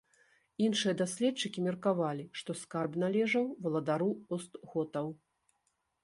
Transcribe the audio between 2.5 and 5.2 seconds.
скарб належаў валадару остготаў.